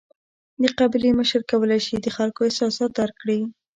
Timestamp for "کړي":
3.21-3.39